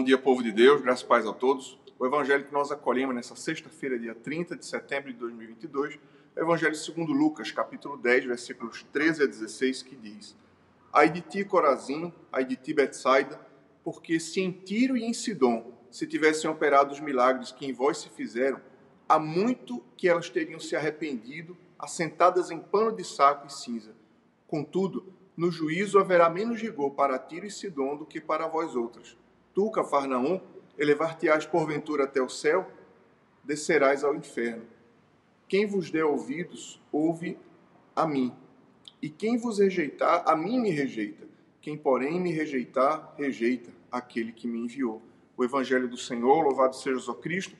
Bom 0.00 0.04
dia, 0.04 0.16
povo 0.16 0.42
de 0.42 0.50
Deus, 0.50 0.80
graças 0.80 1.04
e 1.04 1.06
paz 1.06 1.26
a 1.26 1.32
todos. 1.34 1.78
O 1.98 2.06
evangelho 2.06 2.46
que 2.46 2.52
nós 2.54 2.72
acolhemos 2.72 3.14
nessa 3.14 3.36
sexta-feira, 3.36 3.98
dia 3.98 4.14
30 4.14 4.56
de 4.56 4.64
setembro 4.64 5.12
de 5.12 5.18
2022, 5.18 5.98
é 6.34 6.40
o 6.40 6.44
evangelho 6.44 6.74
segundo 6.74 7.12
Lucas, 7.12 7.52
capítulo 7.52 7.98
10, 7.98 8.24
versículos 8.24 8.82
13 8.94 9.24
a 9.24 9.26
16, 9.26 9.82
que 9.82 9.94
diz: 9.94 10.34
Ai 10.90 11.10
de 11.10 11.20
ti, 11.20 11.44
Corazim, 11.44 12.14
ai 12.32 12.46
de 12.46 12.56
ti, 12.56 12.72
Betsaida, 12.72 13.38
porque 13.84 14.18
se 14.18 14.40
em 14.40 14.50
Tiro 14.50 14.96
e 14.96 15.04
em 15.04 15.12
Sidom 15.12 15.70
se 15.90 16.06
tivessem 16.06 16.48
operado 16.48 16.94
os 16.94 17.00
milagres 17.00 17.52
que 17.52 17.66
em 17.66 17.72
vós 17.74 17.98
se 17.98 18.08
fizeram, 18.08 18.58
há 19.06 19.18
muito 19.18 19.84
que 19.98 20.08
elas 20.08 20.30
teriam 20.30 20.58
se 20.58 20.74
arrependido, 20.74 21.54
assentadas 21.78 22.50
em 22.50 22.58
pano 22.58 22.90
de 22.90 23.04
saco 23.04 23.48
e 23.48 23.52
cinza. 23.52 23.94
Contudo, 24.48 25.12
no 25.36 25.50
juízo 25.50 25.98
haverá 25.98 26.30
menos 26.30 26.58
rigor 26.58 26.92
para 26.92 27.18
Tiro 27.18 27.44
e 27.44 27.50
Sidom 27.50 27.98
do 27.98 28.06
que 28.06 28.18
para 28.18 28.48
vós 28.48 28.74
outras. 28.74 29.20
Tu, 29.60 29.70
Cafarnaum, 29.70 30.40
elevar-te-ás 30.78 31.44
porventura 31.44 32.04
até 32.04 32.22
o 32.22 32.30
céu, 32.30 32.66
descerás 33.44 34.02
ao 34.02 34.14
inferno. 34.14 34.64
Quem 35.46 35.66
vos 35.66 35.90
der 35.90 36.02
ouvidos, 36.02 36.80
ouve 36.90 37.36
a 37.94 38.06
mim. 38.06 38.34
E 39.02 39.10
quem 39.10 39.36
vos 39.36 39.58
rejeitar, 39.58 40.22
a 40.26 40.34
mim 40.34 40.58
me 40.58 40.70
rejeita. 40.70 41.26
Quem, 41.60 41.76
porém, 41.76 42.18
me 42.18 42.32
rejeitar, 42.32 43.14
rejeita 43.18 43.70
aquele 43.92 44.32
que 44.32 44.48
me 44.48 44.60
enviou. 44.60 45.02
O 45.36 45.44
Evangelho 45.44 45.88
do 45.90 45.98
Senhor, 45.98 46.42
louvado 46.42 46.74
seja 46.74 47.10
o 47.10 47.14
Cristo, 47.14 47.54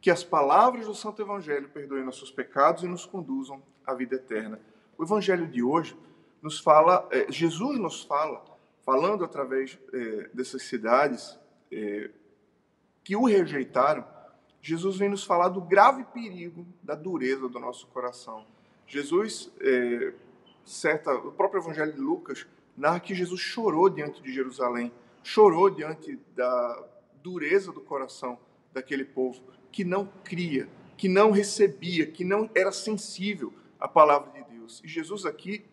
que 0.00 0.10
as 0.10 0.24
palavras 0.24 0.86
do 0.86 0.94
Santo 0.96 1.22
Evangelho 1.22 1.68
perdoem 1.68 2.02
nossos 2.02 2.32
pecados 2.32 2.82
e 2.82 2.88
nos 2.88 3.06
conduzam 3.06 3.62
à 3.86 3.94
vida 3.94 4.16
eterna. 4.16 4.60
O 4.98 5.04
Evangelho 5.04 5.46
de 5.46 5.62
hoje 5.62 5.96
nos 6.42 6.58
fala, 6.58 7.08
é, 7.12 7.30
Jesus 7.30 7.78
nos 7.78 8.02
fala, 8.02 8.44
falando 8.84 9.24
através 9.24 9.78
é, 9.92 10.30
dessas 10.34 10.62
cidades, 10.64 11.38
é, 11.74 12.10
que 13.02 13.16
o 13.16 13.24
rejeitaram, 13.24 14.06
Jesus 14.62 14.96
vem 14.96 15.08
nos 15.08 15.24
falar 15.24 15.48
do 15.48 15.60
grave 15.60 16.04
perigo 16.04 16.66
da 16.82 16.94
dureza 16.94 17.48
do 17.48 17.58
nosso 17.58 17.86
coração. 17.88 18.46
Jesus, 18.86 19.50
é, 19.60 20.14
certa, 20.64 21.12
o 21.12 21.32
próprio 21.32 21.60
Evangelho 21.60 21.92
de 21.92 22.00
Lucas 22.00 22.46
narra 22.76 23.00
que 23.00 23.14
Jesus 23.14 23.40
chorou 23.40 23.90
diante 23.90 24.22
de 24.22 24.32
Jerusalém, 24.32 24.92
chorou 25.22 25.68
diante 25.68 26.18
da 26.34 26.86
dureza 27.22 27.72
do 27.72 27.80
coração 27.80 28.38
daquele 28.72 29.04
povo 29.04 29.42
que 29.70 29.84
não 29.84 30.06
cria, 30.22 30.68
que 30.96 31.08
não 31.08 31.30
recebia, 31.30 32.06
que 32.06 32.24
não 32.24 32.48
era 32.54 32.72
sensível 32.72 33.52
à 33.78 33.88
palavra 33.88 34.30
de 34.32 34.56
Deus. 34.56 34.80
E 34.84 34.88
Jesus 34.88 35.26
aqui 35.26 35.64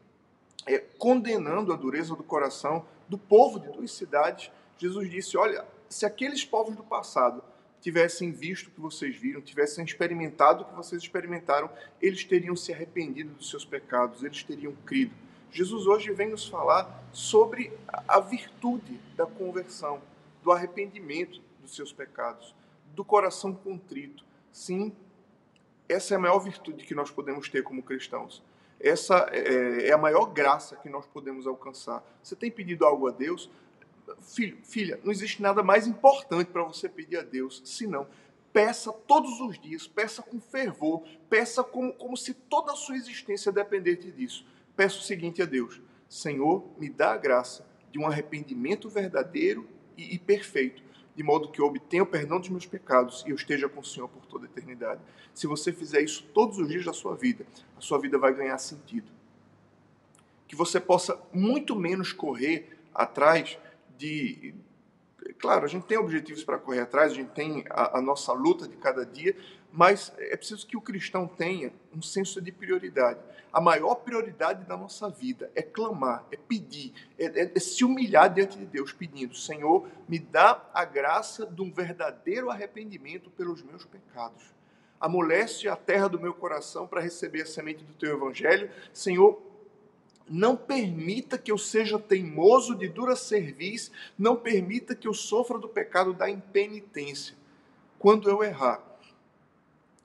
é, 0.66 0.80
condenando 0.80 1.72
a 1.72 1.76
dureza 1.76 2.16
do 2.16 2.24
coração 2.24 2.86
do 3.08 3.18
povo 3.18 3.60
de 3.60 3.70
duas 3.70 3.92
cidades, 3.92 4.52
Jesus 4.78 5.10
disse: 5.10 5.38
Olha, 5.38 5.66
se 5.92 6.06
aqueles 6.06 6.46
povos 6.46 6.76
do 6.76 6.84
passado 6.84 7.44
tivessem 7.82 8.32
visto 8.32 8.68
o 8.68 8.72
que 8.72 8.80
vocês 8.80 9.16
viram, 9.16 9.42
tivessem 9.42 9.84
experimentado 9.84 10.64
o 10.64 10.66
que 10.66 10.76
vocês 10.76 11.02
experimentaram, 11.02 11.70
eles 12.02 12.24
teriam 12.24 12.56
se 12.56 12.72
arrependido 12.72 13.34
dos 13.34 13.50
seus 13.50 13.66
pecados, 13.66 14.24
eles 14.24 14.44
teriam 14.44 14.74
crido. 14.86 15.14
Jesus 15.52 15.86
hoje 15.88 16.14
vem 16.14 16.30
nos 16.30 16.48
falar 16.48 17.04
sobre 17.12 17.78
a 18.08 18.20
virtude 18.20 19.00
da 19.18 19.26
conversão, 19.26 20.02
do 20.42 20.52
arrependimento 20.52 21.42
dos 21.60 21.76
seus 21.76 21.92
pecados, 21.92 22.56
do 22.96 23.04
coração 23.04 23.54
contrito. 23.54 24.24
Sim, 24.52 24.96
essa 25.90 26.14
é 26.14 26.18
a 26.18 26.20
maior 26.20 26.40
virtude 26.40 26.86
que 26.86 26.96
nós 26.96 27.12
podemos 27.12 27.50
ter 27.50 27.64
como 27.64 27.84
cristãos. 27.84 28.42
Essa 28.80 29.28
é, 29.32 29.90
é 29.90 29.92
a 29.92 29.98
maior 29.98 30.26
graça 30.28 30.78
que 30.78 30.88
nós 30.88 31.06
podemos 31.06 31.46
alcançar. 31.46 32.02
Você 32.24 32.36
tem 32.36 32.50
pedido 32.50 32.86
algo 32.86 33.08
a 33.08 33.12
Deus? 33.12 33.50
Filho, 34.22 34.58
filha, 34.64 35.00
não 35.04 35.12
existe 35.12 35.42
nada 35.42 35.64
mais 35.64 35.88
importante 35.88 36.50
para 36.52 36.64
você 36.64 36.90
pedir 36.90 37.18
a 37.18 37.22
Deus, 37.22 37.62
senão 37.66 38.08
peça 38.54 38.92
todos 38.92 39.40
os 39.40 39.60
dias, 39.60 39.88
peça 39.88 40.22
com 40.22 40.40
fervor, 40.40 41.04
peça 41.30 41.64
como, 41.64 41.94
como 41.94 42.18
se 42.18 42.34
toda 42.34 42.74
a 42.74 42.76
sua 42.76 42.96
existência 42.96 43.52
dependesse 43.52 44.12
disso. 44.12 44.46
Peça 44.76 44.98
o 44.98 45.02
seguinte 45.02 45.42
a 45.42 45.46
Deus: 45.46 45.82
Senhor, 46.10 46.64
me 46.78 46.90
dá 46.90 47.14
a 47.14 47.18
graça 47.18 47.66
de 47.92 48.00
um 48.00 48.08
arrependimento 48.08 48.90
verdadeiro 48.90 49.68
e, 49.98 50.16
e 50.16 50.20
perfeito, 50.20 50.82
de 51.16 51.24
modo 51.24 51.50
que 51.50 51.62
eu 51.62 51.66
obtenha 51.66 52.04
o 52.04 52.08
perdão 52.08 52.40
dos 52.40 52.50
meus 52.50 52.66
pecados 52.66 53.24
e 53.26 53.32
eu 53.32 53.36
esteja 53.36 53.68
com 53.68 53.82
o 53.82 53.86
Senhor 53.86 54.08
por 54.08 54.26
toda 54.26 54.46
a 54.46 54.50
eternidade. 54.50 55.02
Se 55.34 55.48
você 55.48 55.72
fizer 55.72 56.02
isso 56.02 56.24
todos 56.34 56.58
os 56.58 56.68
dias 56.68 56.86
da 56.86 56.94
sua 56.94 57.16
vida, 57.16 57.46
a 57.78 57.82
sua 57.82 58.00
vida 58.00 58.18
vai 58.18 58.34
ganhar 58.34 58.58
sentido. 58.58 59.12
Que 60.48 60.56
você 60.56 60.80
possa 60.80 61.18
muito 61.34 61.76
menos 61.76 62.12
correr 62.12 62.78
atrás 62.94 63.58
de. 64.02 64.56
Claro, 65.38 65.66
a 65.66 65.68
gente 65.68 65.86
tem 65.86 65.98
objetivos 65.98 66.44
para 66.44 66.58
correr 66.58 66.80
atrás, 66.80 67.12
a 67.12 67.16
gente 67.16 67.30
tem 67.30 67.64
a, 67.70 68.00
a, 68.00 68.02
nossa 68.02 68.34
luta 68.34 68.68
de 68.68 68.76
cada 68.76 69.06
dia, 69.06 69.36
mas 69.72 70.12
é 70.18 70.36
preciso 70.36 70.66
que 70.66 70.76
o 70.76 70.82
cristão 70.82 71.28
tenha 71.28 71.72
um 71.96 72.02
senso 72.02 72.42
de 72.42 72.52
prioridade. 72.52 73.20
A 73.54 73.62
maior 73.62 73.96
prioridade 73.96 74.66
da 74.66 74.76
nossa 74.76 75.10
vida 75.10 75.52
é 75.54 75.62
clamar, 75.62 76.26
é 76.32 76.38
pedir, 76.38 76.92
é, 77.20 77.26
é, 77.26 77.52
é 77.56 77.60
se 77.60 77.86
humilhar 77.86 78.34
diante 78.34 78.58
de 78.58 78.66
Deus, 78.66 78.92
pedindo: 78.92 79.36
Senhor, 79.36 79.88
me 80.08 80.18
dá 80.18 80.68
a 80.74 80.84
graça 80.84 81.46
de 81.46 81.62
um 81.62 81.72
verdadeiro 81.72 82.50
arrependimento 82.50 83.30
pelos 83.30 83.62
meus 83.62 83.86
pecados. 83.86 84.44
Amolece 85.00 85.68
a 85.68 85.76
terra 85.76 86.08
do 86.08 86.20
meu 86.20 86.34
coração 86.34 86.88
para 86.88 87.02
receber 87.02 87.42
a 87.42 87.46
semente 87.46 87.84
do 87.84 87.94
teu 87.94 88.16
evangelho. 88.16 88.70
Senhor, 88.94 89.51
não 90.32 90.56
permita 90.56 91.38
que 91.38 91.52
eu 91.52 91.58
seja 91.58 92.00
teimoso 92.00 92.74
de 92.74 92.88
dura 92.88 93.18
cerviz, 93.18 93.92
não 94.18 94.38
permita 94.38 94.96
que 94.96 95.08
eu 95.08 95.14
sofra 95.14 95.60
do 95.60 95.68
pecado 95.68 96.14
da 96.14 96.30
impenitência. 96.30 97.36
Quando 98.00 98.30
eu 98.30 98.42
errar, 98.42 98.82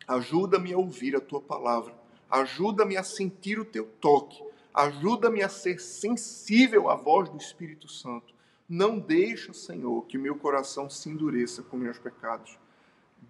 ajuda-me 0.07 0.73
a 0.73 0.79
ouvir 0.79 1.15
a 1.15 1.21
tua 1.21 1.41
palavra, 1.41 1.95
ajuda-me 2.29 2.97
a 2.97 3.05
sentir 3.05 3.61
o 3.61 3.65
teu 3.65 3.87
toque, 4.01 4.43
ajuda-me 4.75 5.43
a 5.45 5.49
ser 5.49 5.81
sensível 5.81 6.91
à 6.91 6.97
voz 6.97 7.29
do 7.29 7.39
Espírito 7.39 7.89
Santo. 7.89 8.35
Não 8.69 8.99
deixa, 8.99 9.53
Senhor, 9.53 10.07
que 10.07 10.19
meu 10.19 10.35
coração 10.35 10.91
se 10.91 11.09
endureça 11.09 11.63
com 11.63 11.77
meus 11.77 12.01
pecados. 12.01 12.59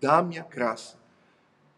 Dá-me 0.01 0.39
a 0.39 0.45
graça. 0.45 0.99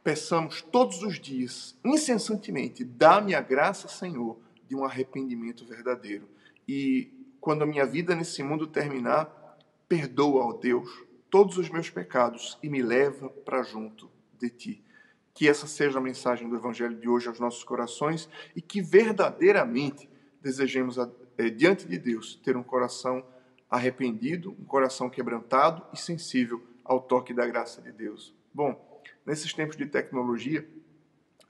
Peçamos 0.05 0.62
todos 0.62 1.03
os 1.03 1.19
dias, 1.19 1.77
incessantemente, 1.85 2.85
dá-me 2.85 3.35
a 3.35 3.41
graça, 3.41 3.89
Senhor 3.89 4.39
de 4.69 4.77
um 4.77 4.84
arrependimento 4.84 5.65
verdadeiro. 5.65 6.29
E 6.67 7.11
quando 7.41 7.62
a 7.62 7.67
minha 7.67 7.87
vida 7.87 8.15
nesse 8.15 8.43
mundo 8.43 8.67
terminar, 8.67 9.56
perdoa, 9.89 10.45
ó 10.45 10.53
Deus, 10.53 10.89
todos 11.31 11.56
os 11.56 11.71
meus 11.71 11.89
pecados 11.89 12.59
e 12.62 12.69
me 12.69 12.83
leva 12.83 13.29
para 13.29 13.62
junto 13.62 14.11
de 14.39 14.51
ti. 14.51 14.84
Que 15.33 15.49
essa 15.49 15.67
seja 15.67 15.99
a 15.99 16.03
mensagem 16.03 16.49
do 16.49 16.56
Evangelho 16.56 16.97
de 16.97 17.09
hoje 17.09 17.29
aos 17.29 17.41
nossos 17.41 17.65
corações 17.65 18.29
e 18.55 18.61
que 18.61 18.83
verdadeiramente 18.83 20.09
desejemos, 20.43 20.97
é, 20.99 21.49
diante 21.49 21.87
de 21.87 21.99
Deus, 21.99 22.41
ter 22.45 22.56
um 22.56 22.62
coração 22.62 23.25
arrependido, 23.71 24.56
um 24.59 24.65
coração 24.65 25.09
quebrantado 25.09 25.85
e 25.93 25.97
sensível 25.97 26.62
ao 26.85 27.00
toque 27.00 27.35
da 27.35 27.47
graça 27.47 27.81
de 27.83 27.93
Deus. 27.93 28.35
Bom, 28.53 29.00
nesses 29.25 29.53
tempos 29.53 29.77
de 29.77 29.87
tecnologia, 29.87 30.67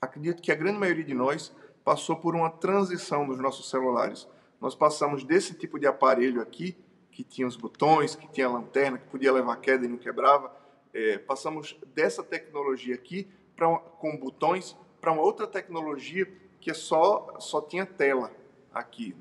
acredito 0.00 0.42
que 0.42 0.50
a 0.50 0.54
grande 0.54 0.78
maioria 0.78 1.04
de 1.04 1.14
nós 1.14 1.54
passou 1.88 2.16
por 2.16 2.36
uma 2.36 2.50
transição 2.50 3.26
nos 3.26 3.38
nossos 3.38 3.70
celulares. 3.70 4.28
Nós 4.60 4.74
passamos 4.74 5.24
desse 5.24 5.54
tipo 5.54 5.78
de 5.78 5.86
aparelho 5.86 6.42
aqui, 6.42 6.76
que 7.10 7.24
tinha 7.24 7.48
os 7.48 7.56
botões, 7.56 8.14
que 8.14 8.28
tinha 8.28 8.46
a 8.46 8.50
lanterna, 8.50 8.98
que 8.98 9.08
podia 9.08 9.32
levar 9.32 9.56
queda 9.56 9.86
e 9.86 9.88
não 9.88 9.96
quebrava, 9.96 10.54
é, 10.92 11.16
passamos 11.16 11.80
dessa 11.94 12.22
tecnologia 12.22 12.94
aqui 12.94 13.26
uma, 13.58 13.78
com 13.78 14.14
botões 14.18 14.76
para 15.00 15.12
uma 15.12 15.22
outra 15.22 15.46
tecnologia 15.46 16.30
que 16.60 16.70
é 16.70 16.74
só, 16.74 17.36
só 17.38 17.62
tinha 17.62 17.86
tela 17.86 18.30
aqui, 18.74 19.16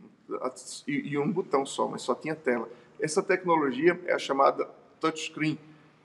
e, 0.86 1.14
e 1.14 1.18
um 1.18 1.32
botão 1.32 1.66
só, 1.66 1.88
mas 1.88 2.02
só 2.02 2.14
tinha 2.14 2.36
tela. 2.36 2.70
Essa 3.00 3.24
tecnologia 3.24 3.98
é 4.06 4.14
a 4.14 4.20
chamada 4.20 4.66
touchscreen, 5.00 5.58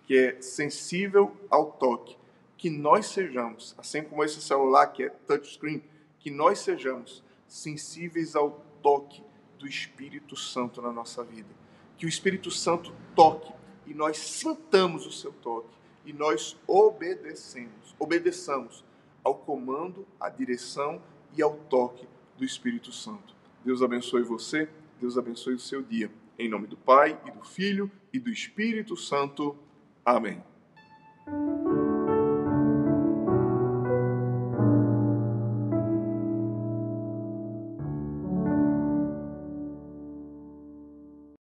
que 0.07 0.17
é 0.17 0.41
sensível 0.41 1.37
ao 1.51 1.73
toque. 1.73 2.17
Que 2.57 2.71
nós 2.71 3.07
sejamos, 3.07 3.75
assim 3.77 4.05
como 4.05 4.23
esse 4.23 4.41
celular 4.41 4.87
que 4.87 5.03
é 5.03 5.09
touchscreen, 5.09 5.83
que 6.23 6.31
nós 6.31 6.61
sejamos 6.61 7.23
sensíveis 7.49 8.37
ao 8.37 8.65
toque 8.81 9.23
do 9.59 9.67
Espírito 9.67 10.37
Santo 10.37 10.81
na 10.81 10.93
nossa 10.93 11.23
vida. 11.25 11.49
Que 11.99 12.07
o 12.07 12.09
Espírito 12.09 12.51
Santo 12.51 12.95
toque 13.15 13.53
e 13.87 13.93
nós 13.93 14.17
sintamos 14.19 15.05
o 15.05 15.13
seu 15.13 15.33
toque 15.33 15.77
e 16.05 16.13
nós 16.13 16.57
obedecemos, 16.67 17.95
obedeçamos 17.99 18.85
ao 19.23 19.35
comando, 19.35 20.07
à 20.19 20.29
direção 20.29 21.03
e 21.37 21.43
ao 21.43 21.55
toque 21.55 22.09
do 22.39 22.45
Espírito 22.45 22.93
Santo. 22.93 23.35
Deus 23.65 23.83
abençoe 23.83 24.23
você, 24.23 24.69
Deus 25.01 25.19
abençoe 25.19 25.55
o 25.55 25.61
seu 25.61 25.83
dia. 25.83 26.11
Em 26.39 26.49
nome 26.49 26.67
do 26.67 26.77
Pai 26.77 27.21
e 27.27 27.31
do 27.31 27.45
Filho 27.45 27.91
e 28.13 28.19
do 28.19 28.31
Espírito 28.31 28.97
Santo. 28.97 29.57
Amém. 30.05 30.43